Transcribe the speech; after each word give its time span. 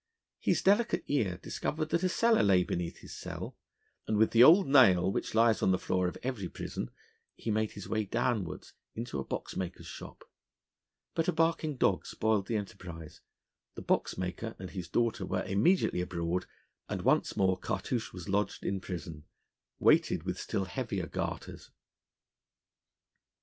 His 0.39 0.63
delicate 0.63 1.03
ear 1.05 1.37
discovered 1.37 1.89
that 1.89 2.01
a 2.03 2.09
cellar 2.09 2.41
lay 2.41 2.63
beneath 2.63 3.01
his 3.01 3.15
cell; 3.15 3.55
and 4.07 4.17
with 4.17 4.31
the 4.31 4.43
old 4.43 4.67
nail 4.67 5.11
which 5.11 5.35
lies 5.35 5.61
on 5.61 5.69
the 5.69 5.77
floor 5.77 6.07
of 6.07 6.17
every 6.23 6.49
prison 6.49 6.89
he 7.35 7.51
made 7.51 7.73
his 7.73 7.87
way 7.87 8.05
downwards 8.05 8.73
into 8.95 9.19
a 9.19 9.23
boxmaker's 9.23 9.85
shop. 9.85 10.23
But 11.13 11.27
a 11.27 11.31
barking 11.31 11.77
dog 11.77 12.07
spoiled 12.07 12.47
the 12.47 12.55
enterprise: 12.55 13.21
the 13.75 13.83
boxmaker 13.83 14.55
and 14.57 14.71
his 14.71 14.89
daughter 14.89 15.23
were 15.23 15.43
immediately 15.43 16.01
abroad, 16.01 16.47
and 16.89 17.03
once 17.03 17.37
more 17.37 17.55
Cartouche 17.59 18.11
was 18.11 18.27
lodged 18.27 18.65
in 18.65 18.81
prison, 18.81 19.25
weighted 19.77 20.23
with 20.23 20.39
still 20.39 20.65
heavier 20.65 21.05
garters. 21.05 21.69